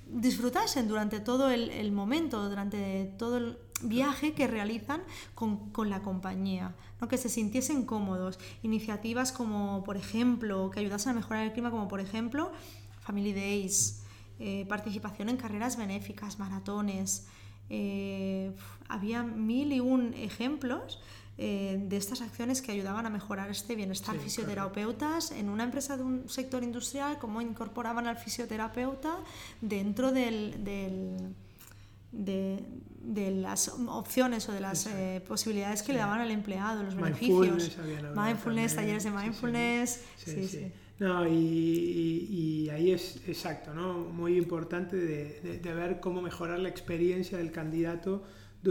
disfrutasen 0.10 0.88
durante 0.88 1.20
todo 1.20 1.50
el, 1.50 1.92
momento, 1.92 2.50
durante 2.50 3.14
todo 3.18 3.38
el 3.38 3.58
viaje 3.82 4.34
que 4.34 4.48
realizan 4.48 5.02
con, 5.36 5.90
la 5.90 6.02
compañía, 6.02 6.76
¿no? 7.00 7.08
que 7.08 7.18
se 7.18 7.30
sintiesen 7.30 7.86
cómodos. 7.86 8.40
Iniciativas 8.64 9.32
como, 9.32 9.84
por 9.84 9.98
ejemplo, 9.98 10.70
que 10.72 10.80
ayudasen 10.80 11.12
a 11.12 11.16
mejorar 11.16 11.46
el 11.46 11.54
clima, 11.54 11.72
como 11.72 11.88
por 11.88 12.00
ejemplo, 12.00 12.52
Family 13.02 13.34
Days, 13.34 14.04
eh, 14.40 14.66
participación 14.68 15.30
en 15.30 15.38
carreras 15.38 15.78
benéficas, 15.78 16.40
maratones. 16.40 17.28
Eh, 17.70 18.52
había 18.88 19.24
mil 19.24 19.74
y 19.74 19.80
un 19.80 20.14
ejemplos 20.14 21.00
eh, 21.40 21.78
de 21.80 21.98
estas 21.98 22.22
acciones 22.22 22.64
que 22.64 22.72
ayudaban 22.72 23.06
a 23.06 23.12
mejorar 23.12 23.52
este 23.52 23.76
bienestar. 23.76 24.18
Fisioterapeutas 24.18 25.30
en 25.32 25.50
una 25.50 25.64
empresa 25.64 25.96
de 25.96 26.04
un 26.04 26.28
sector 26.28 26.64
industrial, 26.64 27.20
cómo 27.20 27.42
incorporaban 27.42 28.08
al 28.08 28.18
fisioterapeuta 28.18 29.18
dentro 29.62 30.12
del, 30.12 31.36
de, 32.18 33.32
las 33.32 33.70
opciones 33.70 34.50
o 34.50 34.52
de 34.52 34.60
las 34.60 34.88
eh, 34.88 35.22
posibilidades 35.28 35.82
que 35.82 35.94
le 35.94 36.00
daban 36.00 36.22
al 36.22 36.32
empleado, 36.32 36.84
los 36.84 36.96
beneficios. 36.96 37.78
Mindfulness, 38.16 38.76
talleres 38.76 39.04
de 39.04 39.12
mindfulness. 39.12 40.04
Sí, 40.18 40.72
No, 41.00 41.28
y, 41.28 42.70
ahí 42.74 42.92
es 42.92 43.22
exacto, 43.28 43.74
¿no? 43.74 43.94
Muy 43.94 44.38
importante 44.38 44.98
de, 44.98 45.60
de 45.62 45.74
ver 45.74 46.00
cómo 46.00 46.22
mejorar 46.22 46.60
la 46.60 46.70
experiencia 46.70 47.38
del 47.38 47.52
candidato 47.52 48.24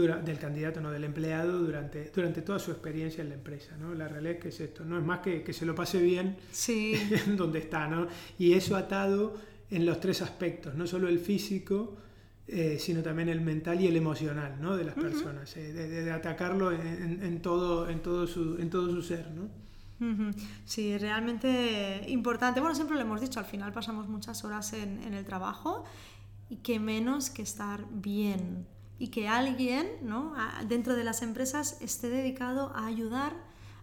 del 0.05 0.37
candidato, 0.37 0.81
no 0.81 0.91
del 0.91 1.03
empleado, 1.03 1.59
durante, 1.59 2.11
durante 2.13 2.41
toda 2.41 2.59
su 2.59 2.71
experiencia 2.71 3.21
en 3.21 3.29
la 3.29 3.35
empresa. 3.35 3.75
¿no? 3.77 3.93
La 3.93 4.07
realidad 4.07 4.35
es 4.35 4.41
que 4.41 4.49
es 4.49 4.59
esto, 4.59 4.85
no 4.85 4.97
es 4.97 5.03
más 5.03 5.19
que, 5.19 5.43
que 5.43 5.53
se 5.53 5.65
lo 5.65 5.73
pase 5.73 5.99
bien 5.99 6.37
sí. 6.51 6.93
en 7.25 7.37
donde 7.37 7.59
está. 7.59 7.87
¿no? 7.87 8.07
Y 8.37 8.53
eso 8.53 8.75
atado 8.75 9.35
en 9.69 9.85
los 9.85 9.99
tres 9.99 10.21
aspectos, 10.21 10.75
no 10.75 10.87
solo 10.87 11.07
el 11.07 11.19
físico, 11.19 11.97
eh, 12.47 12.77
sino 12.79 13.03
también 13.03 13.27
el 13.29 13.41
mental 13.41 13.81
y 13.81 13.87
el 13.87 13.95
emocional 13.97 14.55
¿no? 14.61 14.77
de 14.77 14.85
las 14.85 14.95
personas, 14.95 15.55
eh, 15.57 15.73
de, 15.73 16.11
atacarlo 16.11 16.71
en, 16.71 17.21
en, 17.21 17.41
todo, 17.41 17.89
en, 17.89 18.01
todo 18.01 18.25
su, 18.25 18.57
en 18.59 18.69
todo 18.69 18.89
su 18.89 19.01
ser. 19.01 19.29
¿no? 19.31 19.49
Sí, 20.65 20.97
realmente 20.97 22.05
importante. 22.07 22.59
Bueno, 22.59 22.73
siempre 22.75 22.95
lo 22.95 23.01
hemos 23.01 23.19
dicho, 23.19 23.39
al 23.39 23.45
final 23.45 23.73
pasamos 23.73 24.07
muchas 24.07 24.43
horas 24.43 24.71
en, 24.73 25.03
en 25.03 25.13
el 25.13 25.25
trabajo 25.25 25.83
y 26.49 26.57
que 26.57 26.79
menos 26.79 27.29
que 27.29 27.41
estar 27.41 27.85
bien 27.91 28.65
y 28.99 29.09
que 29.09 29.27
alguien 29.27 29.87
¿no? 30.01 30.33
dentro 30.67 30.95
de 30.95 31.03
las 31.03 31.21
empresas 31.21 31.81
esté 31.81 32.09
dedicado 32.09 32.71
a 32.75 32.85
ayudar 32.85 33.33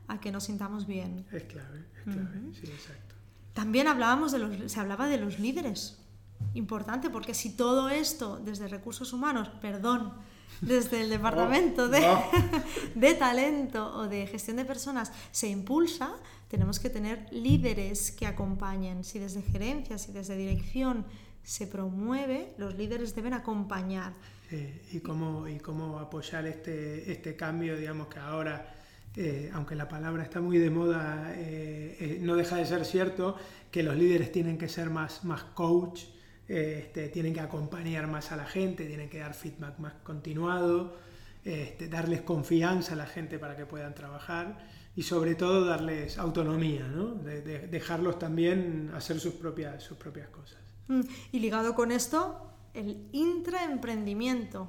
a 0.08 0.20
que 0.20 0.32
nos 0.32 0.44
sintamos 0.44 0.86
bien. 0.86 1.26
Es 1.32 1.44
clave, 1.44 1.84
es 1.98 2.14
clave, 2.14 2.40
sí, 2.52 2.66
exacto. 2.66 3.14
También 3.52 3.86
hablábamos 3.86 4.32
de 4.32 4.38
los, 4.38 4.72
se 4.72 4.80
hablaba 4.80 5.06
de 5.06 5.18
los 5.18 5.38
líderes. 5.38 6.03
Importante, 6.52 7.10
porque 7.10 7.34
si 7.34 7.56
todo 7.56 7.88
esto 7.88 8.38
desde 8.44 8.68
recursos 8.68 9.12
humanos, 9.12 9.48
perdón, 9.60 10.12
desde 10.60 11.00
el 11.00 11.10
departamento 11.10 11.88
de, 11.88 12.06
de 12.94 13.14
talento 13.14 13.96
o 13.96 14.08
de 14.08 14.26
gestión 14.26 14.56
de 14.56 14.64
personas 14.64 15.12
se 15.32 15.48
impulsa, 15.48 16.14
tenemos 16.48 16.78
que 16.78 16.90
tener 16.90 17.26
líderes 17.32 18.12
que 18.12 18.26
acompañen. 18.26 19.02
Si 19.02 19.18
desde 19.18 19.42
gerencia, 19.42 19.98
si 19.98 20.12
desde 20.12 20.36
dirección 20.36 21.04
se 21.42 21.66
promueve, 21.66 22.54
los 22.58 22.74
líderes 22.74 23.14
deben 23.14 23.34
acompañar 23.34 24.12
eh, 24.50 24.82
y, 24.92 25.00
cómo, 25.00 25.48
y 25.48 25.58
cómo 25.58 25.98
apoyar 25.98 26.46
este, 26.46 27.10
este 27.10 27.36
cambio, 27.36 27.76
digamos 27.76 28.08
que 28.08 28.18
ahora, 28.18 28.74
eh, 29.16 29.50
aunque 29.52 29.74
la 29.74 29.88
palabra 29.88 30.22
está 30.22 30.40
muy 30.40 30.58
de 30.58 30.70
moda, 30.70 31.32
eh, 31.34 32.18
no 32.20 32.36
deja 32.36 32.56
de 32.56 32.66
ser 32.66 32.84
cierto 32.84 33.36
que 33.70 33.82
los 33.82 33.96
líderes 33.96 34.32
tienen 34.32 34.56
que 34.56 34.68
ser 34.68 34.90
más, 34.90 35.24
más 35.24 35.42
coach, 35.42 36.04
este, 36.48 37.08
tienen 37.08 37.32
que 37.32 37.40
acompañar 37.40 38.06
más 38.06 38.32
a 38.32 38.36
la 38.36 38.46
gente, 38.46 38.86
tienen 38.86 39.08
que 39.08 39.18
dar 39.18 39.34
feedback 39.34 39.78
más 39.78 39.94
continuado, 40.02 40.96
este, 41.44 41.88
darles 41.88 42.22
confianza 42.22 42.94
a 42.94 42.96
la 42.96 43.06
gente 43.06 43.38
para 43.38 43.56
que 43.56 43.66
puedan 43.66 43.94
trabajar 43.94 44.58
y 44.96 45.02
sobre 45.02 45.34
todo 45.34 45.64
darles 45.64 46.18
autonomía, 46.18 46.86
¿no? 46.86 47.14
dejarlos 47.14 48.18
también 48.18 48.90
hacer 48.94 49.18
sus 49.18 49.34
propias, 49.34 49.82
sus 49.82 49.96
propias 49.96 50.28
cosas. 50.28 50.58
Mm, 50.88 51.00
y 51.32 51.38
ligado 51.40 51.74
con 51.74 51.90
esto, 51.90 52.50
el 52.74 53.08
intraemprendimiento. 53.12 54.68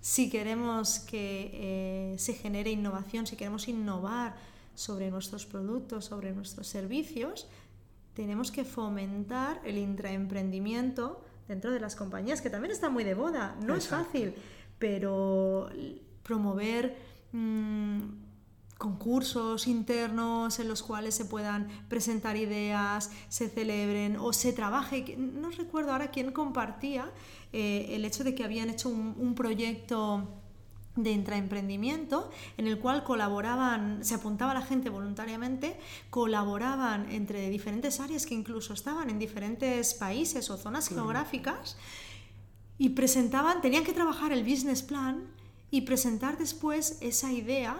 Si 0.00 0.30
queremos 0.30 1.00
que 1.00 1.50
eh, 1.52 2.18
se 2.18 2.34
genere 2.34 2.70
innovación, 2.70 3.26
si 3.26 3.36
queremos 3.36 3.68
innovar 3.68 4.36
sobre 4.74 5.10
nuestros 5.10 5.46
productos, 5.46 6.04
sobre 6.04 6.32
nuestros 6.32 6.66
servicios, 6.66 7.48
tenemos 8.16 8.50
que 8.50 8.64
fomentar 8.64 9.60
el 9.62 9.76
intraemprendimiento 9.76 11.22
dentro 11.46 11.70
de 11.70 11.78
las 11.78 11.94
compañías, 11.94 12.40
que 12.40 12.48
también 12.48 12.72
está 12.72 12.88
muy 12.88 13.04
de 13.04 13.14
moda. 13.14 13.56
No 13.62 13.76
es 13.76 13.88
fácil, 13.88 14.34
pero 14.78 15.68
promover 16.22 16.96
mm, 17.32 18.00
concursos 18.78 19.66
internos 19.66 20.58
en 20.58 20.66
los 20.66 20.82
cuales 20.82 21.14
se 21.14 21.26
puedan 21.26 21.68
presentar 21.90 22.38
ideas, 22.38 23.10
se 23.28 23.50
celebren 23.50 24.16
o 24.16 24.32
se 24.32 24.54
trabaje. 24.54 25.14
No 25.18 25.50
recuerdo 25.50 25.92
ahora 25.92 26.10
quién 26.10 26.32
compartía 26.32 27.12
eh, 27.52 27.88
el 27.90 28.06
hecho 28.06 28.24
de 28.24 28.34
que 28.34 28.44
habían 28.44 28.70
hecho 28.70 28.88
un, 28.88 29.34
proyecto 29.34 30.42
de 30.96 31.10
intraemprendimiento 31.12 32.30
en 32.56 32.66
el 32.66 32.78
cual 32.78 33.04
colaboraban, 33.04 34.04
se 34.04 34.14
apuntaba 34.14 34.54
la 34.54 34.62
gente 34.62 34.90
voluntariamente, 34.90 35.76
colaboraban 36.10 37.10
entre 37.10 37.48
diferentes 37.50 38.00
áreas 38.00 38.26
que 38.26 38.34
incluso 38.34 38.72
estaban 38.72 39.10
en 39.10 39.18
diferentes 39.18 39.94
países 39.94 40.50
o 40.50 40.56
zonas 40.56 40.88
geográficas 40.88 41.76
y 42.78 42.90
presentaban, 42.90 43.60
tenían 43.60 43.84
que 43.84 43.92
trabajar 43.92 44.32
el 44.32 44.42
business 44.42 44.82
plan 44.82 45.24
y 45.70 45.82
presentar 45.82 46.38
después 46.38 46.98
esa 47.00 47.32
idea 47.32 47.76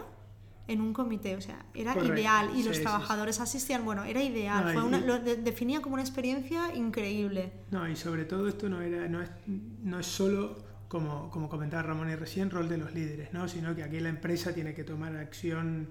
en 0.67 0.81
un 0.81 0.93
comité, 0.93 1.35
o 1.35 1.41
sea, 1.41 1.65
era 1.73 1.97
ideal 2.03 2.51
y 2.55 2.63
los 2.63 2.81
trabajadores 2.81 3.39
asistían, 3.39 3.85
bueno, 3.85 4.03
era 4.03 4.21
ideal, 4.21 4.75
lo 5.05 5.19
definía 5.19 5.81
como 5.81 5.93
una 5.93 6.03
experiencia 6.03 6.75
increíble. 6.75 7.53
No, 7.71 7.87
y 7.87 7.95
sobre 7.95 8.25
todo 8.25 8.49
esto 8.49 8.67
no, 8.67 8.81
era, 8.81 9.07
no, 9.07 9.21
es, 9.21 9.29
no 9.45 9.97
es 9.97 10.05
solo, 10.05 10.66
como, 10.87 11.29
como 11.29 11.49
comentaba 11.49 11.83
Ramón 11.83 12.09
y 12.09 12.15
recién, 12.15 12.49
rol 12.49 12.69
de 12.69 12.77
los 12.77 12.93
líderes, 12.93 13.33
¿no? 13.33 13.47
sino 13.47 13.75
que 13.75 13.83
aquí 13.83 13.99
la 13.99 14.09
empresa 14.09 14.53
tiene 14.53 14.73
que 14.73 14.83
tomar 14.83 15.15
acción 15.15 15.87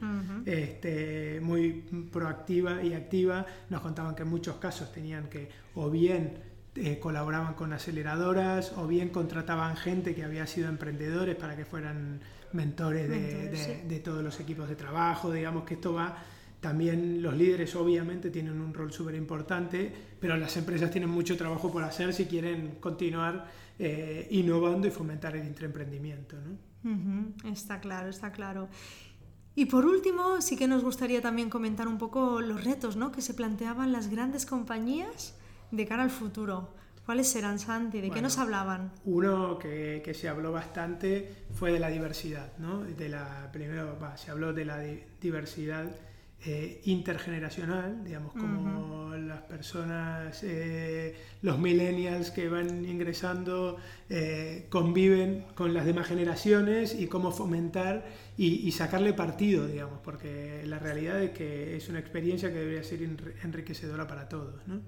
este, 0.46 1.40
muy 1.42 1.84
proactiva 2.12 2.82
y 2.82 2.94
activa. 2.94 3.44
Nos 3.68 3.82
contaban 3.82 4.14
que 4.14 4.22
en 4.22 4.28
muchos 4.28 4.56
casos 4.56 4.92
tenían 4.92 5.28
que 5.28 5.48
o 5.74 5.90
bien 5.90 6.38
eh, 6.76 6.98
colaboraban 6.98 7.54
con 7.54 7.72
aceleradoras 7.72 8.72
o 8.76 8.86
bien 8.86 9.08
contrataban 9.08 9.76
gente 9.76 10.14
que 10.14 10.24
había 10.24 10.46
sido 10.46 10.68
emprendedores 10.68 11.36
para 11.36 11.56
que 11.56 11.64
fueran 11.64 12.20
mentores 12.52 13.08
de, 13.08 14.00
todos 14.00 14.22
los 14.22 14.40
equipos 14.40 14.68
de 14.68 14.76
trabajo, 14.76 15.32
digamos 15.32 15.64
que 15.64 15.74
esto 15.74 15.92
va, 15.92 16.16
también 16.60 17.22
los 17.22 17.34
líderes 17.34 17.74
obviamente 17.76 18.30
tienen 18.30 18.60
un 18.60 18.72
rol 18.72 18.92
súper 18.92 19.14
importante, 19.14 19.92
pero 20.20 20.36
las 20.36 20.56
empresas 20.56 20.90
tienen 20.90 21.10
mucho 21.10 21.36
trabajo 21.36 21.70
por 21.70 21.82
hacer 21.82 22.12
si 22.12 22.26
quieren 22.26 22.76
continuar 22.80 23.46
eh, 23.78 24.26
innovando 24.30 24.87
y 24.87 24.90
fomentar 24.90 25.37
el 25.37 25.47
intraemprendimiento. 25.47 26.37
Está 27.45 27.80
claro, 27.80 28.09
está 28.09 28.33
claro. 28.33 28.68
Y 29.54 29.66
por 29.66 29.87
último, 29.87 30.40
sí 30.40 30.56
que 30.56 30.68
nos 30.68 30.85
gustaría 30.85 31.23
también 31.23 31.49
comentar 31.49 31.88
un 31.88 31.99
poco 31.99 32.40
los 32.40 32.62
retos 32.62 32.97
¿no? 32.97 33.11
que 33.11 33.23
se 33.23 33.35
planteaban 33.35 33.90
las 33.90 34.09
grandes 34.09 34.45
compañías 34.45 35.35
de 35.71 35.87
cara 35.87 36.02
al 36.02 36.11
futuro. 36.11 36.75
¿Cuáles 37.06 37.28
serán, 37.28 37.59
Santi? 37.59 38.00
¿De 38.00 38.11
qué 38.11 38.21
nos 38.21 38.37
hablaban? 38.37 38.92
Uno 39.04 39.59
que, 39.59 40.02
que, 40.04 40.12
se 40.12 40.28
habló 40.28 40.50
bastante 40.50 41.47
fue 41.54 41.71
de 41.71 41.78
la 41.78 41.88
diversidad, 41.88 42.52
¿no? 42.59 42.83
De 42.83 43.09
la, 43.09 43.49
primero 43.52 43.97
se 44.16 44.33
habló 44.33 44.52
de 44.52 44.64
la 44.64 44.83
diversidad 45.21 45.87
eh, 46.48 46.80
intergeneracional, 46.84 48.04
digamos, 48.04 48.32
como 48.32 49.16
las 49.16 49.40
personas, 49.42 50.44
eh, 50.44 51.16
los 51.42 51.58
millennials 51.58 52.30
que 52.30 52.48
van 52.48 52.84
ingresando 52.84 53.78
eh, 54.08 54.66
conviven 54.70 55.44
con 55.56 55.74
las 55.74 55.84
demás 55.86 56.06
generaciones 56.06 56.94
y 56.94 57.08
cómo 57.08 57.32
fomentar 57.32 58.06
y, 58.36 58.70
sacarle 58.70 59.12
partido, 59.12 59.66
digamos, 59.66 59.98
porque 60.04 60.62
la 60.66 60.78
realidad 60.78 61.20
es 61.20 61.30
que 61.30 61.76
es 61.76 61.88
una 61.88 61.98
experiencia 61.98 62.52
que 62.52 62.60
debería 62.60 62.84
ser 62.84 63.02
enriquecedora 63.42 64.06
para 64.06 64.28
todos, 64.28 64.54
¿no? 64.68 64.80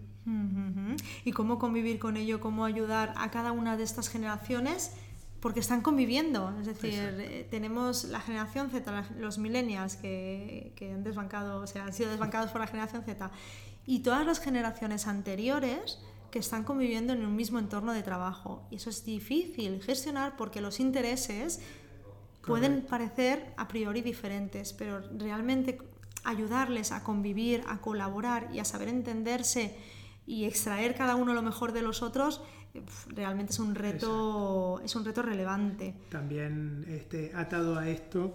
Y 1.24 1.32
cómo 1.32 1.58
convivir 1.58 1.98
con 1.98 2.16
ello, 2.16 2.38
cómo 2.38 2.66
ayudar 2.66 3.14
a 3.16 3.32
cada 3.32 3.50
una 3.50 3.76
de 3.76 3.82
estas 3.82 4.08
generaciones, 4.08 4.92
porque 5.40 5.60
están 5.60 5.82
conviviendo. 5.82 6.54
Es 6.60 6.66
decir, 6.66 6.94
eh, 6.94 7.46
tenemos 7.50 8.04
la 8.04 8.20
generación 8.20 8.70
Z, 8.70 9.04
los 9.18 9.38
millennials 9.38 9.96
que, 9.96 10.72
han 10.80 11.04
desbancado, 11.04 11.60
o 11.60 11.66
sea, 11.66 11.84
han 11.84 11.92
sido 11.92 12.10
desbancados 12.10 12.50
por 12.50 12.60
la 12.60 12.66
generación 12.66 13.04
Z, 13.04 13.30
y 13.86 14.00
todas 14.00 14.26
las 14.26 14.40
generaciones 14.40 15.06
anteriores 15.06 15.98
que 16.30 16.38
están 16.38 16.64
conviviendo 16.64 17.12
en 17.12 17.24
un 17.24 17.36
mismo 17.36 17.58
entorno 17.58 17.92
de 17.92 18.02
trabajo. 18.02 18.66
Y 18.70 18.76
eso 18.76 18.90
es 18.90 19.04
difícil 19.04 19.82
gestionar 19.82 20.36
porque 20.36 20.60
los 20.60 20.80
intereses 20.80 21.60
pueden 22.42 22.82
parecer 22.82 23.52
a 23.56 23.68
priori 23.68 24.02
diferentes, 24.02 24.72
pero 24.72 25.00
realmente 25.18 25.78
ayudarles 26.24 26.92
a 26.92 27.02
convivir, 27.02 27.64
a 27.68 27.80
colaborar 27.80 28.48
y 28.52 28.58
a 28.58 28.64
saber 28.64 28.88
entenderse 28.88 29.76
y 30.26 30.44
extraer 30.44 30.94
cada 30.94 31.16
uno 31.16 31.32
lo 31.32 31.42
mejor 31.42 31.72
de 31.72 31.82
los 31.82 32.02
otros 32.02 32.42
realmente 33.08 33.52
es 33.52 33.58
un 33.58 33.74
reto 33.74 34.80
es 34.84 34.94
un 34.96 35.04
reto 35.04 35.22
relevante. 35.22 35.94
También 36.08 36.84
este, 36.88 37.32
atado 37.34 37.78
a 37.78 37.88
esto 37.88 38.34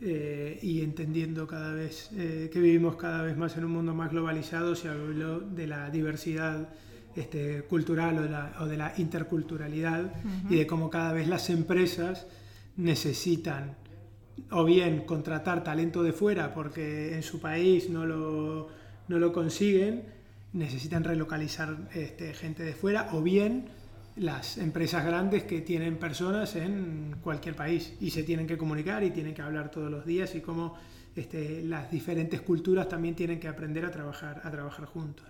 eh, 0.00 0.58
y 0.62 0.82
entendiendo 0.82 1.46
cada 1.46 1.72
vez 1.72 2.10
eh, 2.12 2.50
que 2.52 2.60
vivimos 2.60 2.96
cada 2.96 3.22
vez 3.22 3.36
más 3.36 3.56
en 3.56 3.64
un 3.64 3.72
mundo 3.72 3.94
más 3.94 4.10
globalizado 4.10 4.74
se 4.74 4.88
habló 4.88 5.40
de 5.40 5.66
la 5.66 5.88
diversidad 5.88 6.68
este, 7.14 7.62
cultural 7.62 8.18
o 8.58 8.66
de 8.66 8.76
la, 8.76 8.92
interculturalidad 8.96 10.12
y 10.50 10.56
de 10.56 10.66
cómo 10.66 10.90
cada 10.90 11.12
vez 11.12 11.28
las 11.28 11.48
empresas 11.48 12.26
necesitan 12.76 13.76
o 14.50 14.64
bien 14.64 15.04
contratar 15.06 15.62
talento 15.62 16.02
de 16.02 16.12
fuera 16.12 16.52
porque 16.54 17.14
en 17.14 17.22
su 17.22 17.40
país 17.40 17.88
no 17.88 18.04
lo, 18.04 18.68
no 19.06 19.18
lo 19.20 19.32
consiguen, 19.32 20.02
necesitan 20.52 21.04
relocalizar 21.04 21.88
este, 21.94 22.34
gente 22.34 22.64
de 22.64 22.72
fuera 22.72 23.10
o 23.12 23.22
bien 23.22 23.68
las 24.16 24.58
empresas 24.58 25.04
grandes 25.04 25.44
que 25.44 25.60
tienen 25.60 25.98
personas 25.98 26.54
en 26.56 27.16
cualquier 27.22 27.56
país 27.56 27.94
y 28.00 28.10
se 28.10 28.22
tienen 28.22 28.46
que 28.46 28.56
comunicar 28.56 29.02
y 29.02 29.10
tienen 29.10 29.34
que 29.34 29.42
hablar 29.42 29.70
todos 29.70 29.90
los 29.90 30.06
días 30.06 30.34
y 30.34 30.40
cómo 30.40 30.74
este, 31.16 31.62
las 31.62 31.90
diferentes 31.90 32.40
culturas 32.40 32.88
también 32.88 33.14
tienen 33.14 33.40
que 33.40 33.48
aprender 33.48 33.84
a 33.84 33.90
trabajar, 33.90 34.40
a 34.44 34.50
trabajar 34.50 34.86
juntos. 34.86 35.26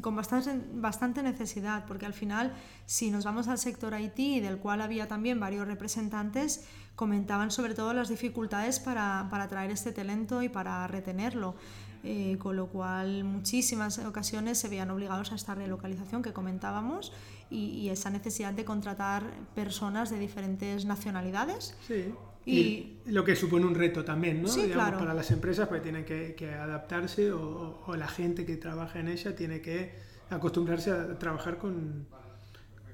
Con 0.00 0.16
bastante, 0.16 0.58
bastante 0.72 1.22
necesidad, 1.22 1.84
porque 1.86 2.06
al 2.06 2.14
final, 2.14 2.54
si 2.86 3.10
nos 3.10 3.24
vamos 3.24 3.48
al 3.48 3.58
sector 3.58 3.92
IT, 4.00 4.42
del 4.42 4.56
cual 4.56 4.80
había 4.80 5.06
también 5.06 5.38
varios 5.38 5.66
representantes, 5.66 6.66
comentaban 6.96 7.50
sobre 7.50 7.74
todo 7.74 7.92
las 7.92 8.08
dificultades 8.08 8.80
para, 8.80 9.28
para 9.30 9.44
atraer 9.44 9.70
este 9.70 9.92
talento 9.92 10.42
y 10.42 10.48
para 10.48 10.86
retenerlo. 10.86 11.56
Eh, 12.04 12.36
con 12.38 12.54
lo 12.54 12.68
cual 12.68 13.24
muchísimas 13.24 13.98
ocasiones 13.98 14.56
se 14.58 14.68
veían 14.68 14.88
obligados 14.90 15.32
a 15.32 15.34
esta 15.34 15.56
relocalización 15.56 16.22
que 16.22 16.32
comentábamos 16.32 17.12
y, 17.50 17.88
esa 17.88 18.10
necesidad 18.10 18.52
de 18.52 18.64
contratar 18.64 19.24
personas 19.54 20.10
de 20.10 20.18
diferentes 20.18 20.84
nacionalidades. 20.84 21.74
Sí. 21.86 22.12
Y, 22.44 22.98
lo 23.06 23.24
que 23.24 23.36
supone 23.36 23.66
un 23.66 23.74
reto 23.74 24.04
también, 24.04 24.42
¿no? 24.42 24.48
Sí, 24.48 24.68
claro. 24.72 24.98
Para 24.98 25.14
las 25.14 25.30
empresas 25.30 25.68
pues 25.68 25.82
tienen 25.82 26.04
que, 26.04 26.54
adaptarse 26.54 27.32
o, 27.32 27.94
la 27.96 28.08
gente 28.08 28.44
que 28.44 28.56
trabaja 28.56 29.00
en 29.00 29.08
ella 29.08 29.34
tiene 29.34 29.60
que 29.60 29.94
acostumbrarse 30.30 30.90
a 30.90 31.18
trabajar 31.18 31.58
con, 31.58 32.06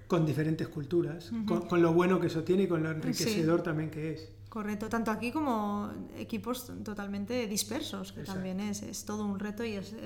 con 0.07 0.25
diferentes 0.27 0.69
culturas, 0.69 1.33
con, 1.47 1.83
lo 1.83 1.93
bueno 1.93 2.21
que 2.21 2.29
eso 2.29 2.45
tiene 2.45 2.65
y 2.65 2.69
con 2.69 2.83
lo 2.83 2.91
enriquecedor 2.91 3.63
también 3.63 3.91
que 3.91 4.13
es. 4.13 4.29
Correcto, 4.55 4.89
tanto 4.89 5.11
aquí 5.11 5.33
como 5.33 5.91
equipos 6.17 6.71
totalmente 6.85 7.49
dispersos, 7.49 8.13
que 8.13 8.23
también 8.23 8.61
es, 8.61 8.83
es, 8.83 9.05
todo 9.05 9.25
un 9.25 9.41
reto 9.41 9.65
y 9.65 9.73
es, 9.73 9.97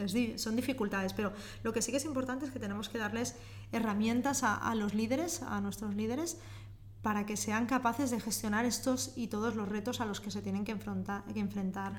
son 0.40 0.57
dificultades. 0.57 1.12
Pero 1.12 1.35
lo 1.62 1.75
que 1.75 1.83
sí 1.83 1.90
que 1.90 1.99
es 1.99 2.07
importante 2.07 2.47
es 2.47 2.50
que 2.50 2.59
tenemos 2.59 2.88
que 2.88 2.97
darles 2.97 3.37
herramientas 3.73 4.45
a, 4.45 4.55
a 4.55 4.75
los 4.75 4.95
líderes, 4.95 5.43
a 5.43 5.61
nuestros 5.61 5.95
líderes, 5.95 6.38
para 7.02 7.26
que 7.26 7.37
sean 7.37 7.67
capaces 7.67 8.11
de 8.11 8.21
gestionar 8.21 8.64
estos 8.64 9.12
y 9.17 9.26
todos 9.26 9.55
los 9.55 9.69
retos 9.69 10.00
a 10.00 10.07
los 10.07 10.19
que 10.23 10.31
se 10.31 10.40
tienen 10.40 10.64
que, 10.64 10.73
enfrentar. 10.73 11.25
Que 11.25 11.40
enfrentar. 11.40 11.93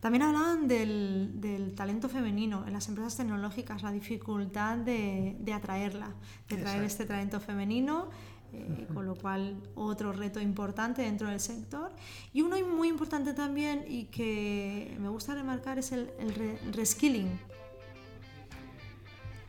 También 0.00 0.22
hablaban 0.24 0.68
del, 0.68 1.40
del, 1.40 1.74
talento 1.74 2.10
femenino 2.10 2.64
en 2.66 2.74
las 2.74 2.86
empresas 2.88 3.16
tecnológicas, 3.16 3.82
la 3.82 3.92
dificultad 3.92 4.76
de, 4.76 5.38
de 5.40 5.52
atraerla, 5.54 6.10
de 6.50 6.56
traer 6.58 6.84
este 6.84 7.06
talento 7.06 7.40
femenino 7.40 8.10
eh, 8.52 8.86
con 8.94 9.06
lo 9.06 9.14
cual 9.14 9.56
otro 9.74 10.12
reto 10.12 10.40
importante 10.40 11.02
dentro 11.02 11.28
del 11.28 11.40
sector. 11.40 11.92
Y 12.32 12.42
uno 12.42 12.56
muy 12.66 12.88
importante 12.88 13.34
también 13.34 13.84
y 13.88 14.04
que 14.04 14.96
me 15.00 15.08
gusta 15.08 15.34
remarcar 15.34 15.78
es 15.78 15.92
el, 15.92 16.10
el 16.18 16.72
reskilling. 16.72 17.38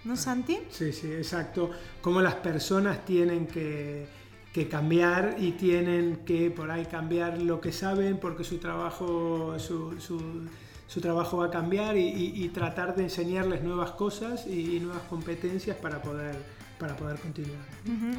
¿No, 0.05 0.15
Santi? 0.15 0.59
Sí, 0.69 0.93
sí, 0.93 1.11
exacto. 1.11 1.71
Cómo 2.01 2.21
las 2.21 2.35
personas 2.35 3.03
tienen 3.03 3.47
que, 3.47 4.07
que, 4.53 4.69
cambiar 4.69 5.35
y 5.37 5.51
tienen 5.51 6.23
que 6.25 6.51
por 6.51 6.71
ahí 6.71 6.85
cambiar 6.85 7.41
lo 7.41 7.59
que 7.59 7.71
saben 7.73 8.17
porque 8.17 8.43
su 8.45 8.59
trabajo, 8.59 9.59
su, 9.59 9.99
su, 9.99 11.01
trabajo 11.01 11.37
va 11.37 11.47
a 11.47 11.49
cambiar 11.49 11.97
y, 11.97 12.49
tratar 12.49 12.95
de 12.95 13.03
enseñarles 13.03 13.61
nuevas 13.61 13.91
cosas 13.91 14.47
y 14.47 14.79
nuevas 14.79 15.03
competencias 15.09 15.75
para 15.75 16.01
poder 16.01 16.35
para 16.79 16.95
poder 16.95 17.19
continuar. 17.19 17.59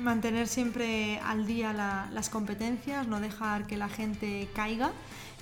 Mantener 0.02 0.46
siempre 0.46 1.18
al 1.24 1.46
día 1.46 1.72
las 2.12 2.28
competencias, 2.28 3.06
no 3.06 3.20
dejar 3.20 3.66
que 3.66 3.76
la 3.76 3.88
gente 3.88 4.48
caiga 4.54 4.92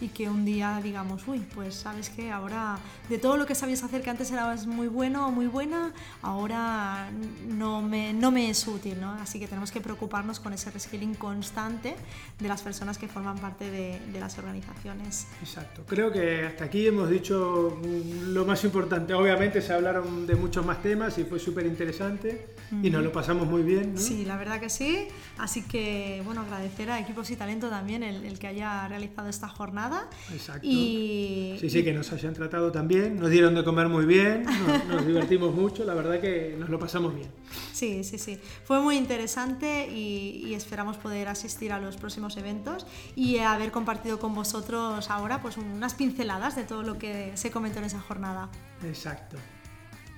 y 0.01 0.09
que 0.09 0.29
un 0.29 0.45
día 0.45 0.81
digamos, 0.83 1.27
uy, 1.27 1.41
pues 1.55 1.75
sabes 1.75 2.09
que 2.09 2.31
ahora 2.31 2.79
de 3.09 3.19
todo 3.19 3.37
lo 3.37 3.47
que 3.47 3.55
sabías 3.55 3.83
hacer 3.83 4.03
que 4.03 4.11
antes 4.11 4.31
eras 4.31 4.67
muy 4.67 4.87
bueno 4.87 5.27
o 5.27 5.31
muy 5.31 5.47
buena, 5.47 5.93
ahora 6.23 7.11
no 7.49 7.83
me, 7.83 8.13
no 8.13 8.31
me 8.31 8.51
es 8.51 8.67
útil, 8.67 9.01
¿no? 9.01 9.13
Así 9.15 9.41
que 9.41 9.49
tenemos 9.49 9.73
que 9.73 9.81
preocuparnos 9.81 10.41
con 10.41 10.53
ese 10.53 10.71
reskilling 10.71 11.15
constante 11.15 11.97
de 12.39 12.49
las 12.49 12.63
personas 12.63 12.99
que 12.99 13.09
forman 13.09 13.39
parte 13.39 13.71
de, 13.71 13.99
de 14.13 14.21
las 14.21 14.39
organizaciones. 14.39 15.27
Exacto, 15.43 15.83
creo 15.87 16.13
que 16.13 16.47
hasta 16.47 16.65
aquí 16.65 16.87
hemos 16.87 17.11
dicho 17.11 17.81
lo 18.27 18.45
más 18.45 18.63
importante. 18.65 19.15
Obviamente 19.15 19.61
se 19.61 19.73
hablaron 19.73 20.27
de 20.27 20.37
muchos 20.37 20.65
más 20.65 20.81
temas 20.81 21.19
y 21.19 21.25
fue 21.25 21.39
súper 21.39 21.67
interesante 21.67 22.55
y 22.83 22.91
nos 22.91 23.03
lo 23.03 23.08
pasamos 23.13 23.47
muy 23.47 23.63
bien. 23.63 23.95
¿no? 23.95 24.01
Sí, 24.01 24.25
la 24.25 24.37
verdad 24.37 24.61
que 24.61 24.71
sí. 24.71 25.09
Así 25.39 25.63
que, 25.63 26.23
bueno, 26.25 26.43
agradecer 26.43 26.91
a 26.91 27.01
Equipos 27.01 27.31
y 27.31 27.37
Talento 27.37 27.69
también 27.69 28.03
el, 28.03 28.25
el 28.25 28.39
que 28.39 28.47
haya 28.49 28.87
realizado 28.89 29.29
esta 29.29 29.49
jornada 29.49 30.09
Exacto. 30.33 30.67
Y, 30.67 31.57
sí, 31.61 31.71
sí, 31.71 31.85
que 31.85 31.93
nos 31.93 32.13
hayan 32.13 32.35
tratado 32.35 32.73
también, 32.73 33.19
nos 33.19 33.31
dieron 33.31 33.55
de 33.55 33.65
comer 33.65 33.89
muy 33.89 34.07
bien, 34.07 34.45
nos, 34.89 35.07
divertimos 35.07 35.55
mucho, 35.55 35.85
la 35.85 35.95
verdad 35.95 36.21
que 36.21 36.57
nos 36.59 36.69
lo 36.69 36.79
pasamos 36.79 37.15
bien. 37.15 37.29
Sí, 37.73 38.05
sí, 38.05 38.19
sí. 38.19 38.39
Fue 38.65 38.81
muy 38.81 38.97
interesante 38.97 39.89
y, 39.89 40.55
esperamos 40.59 40.97
poder 40.97 41.29
asistir 41.29 41.73
a 41.73 41.79
los 41.79 41.97
próximos 41.97 42.37
eventos 42.37 42.85
y 43.15 43.39
haber 43.39 43.71
compartido 43.71 44.19
con 44.19 44.35
vosotros 44.35 45.09
ahora 45.09 45.41
pues 45.41 45.57
unas 45.57 45.95
pinceladas 45.95 46.57
de 46.57 46.65
todo 46.65 46.83
lo 46.83 46.99
que 46.99 47.31
se 47.35 47.51
comentó 47.53 47.79
en 47.79 47.85
esa 47.85 48.01
jornada. 48.01 48.51
Exacto. 48.83 49.37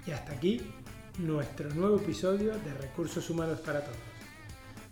Y 0.06 0.12
hasta 0.12 0.32
aquí 0.32 0.62
nuestro 1.20 1.72
nuevo 1.74 1.96
episodio 1.96 2.52
de 2.52 2.72
Recursos 2.80 3.28
Humanos 3.30 3.60
para 3.60 3.84
Todos. 3.84 3.96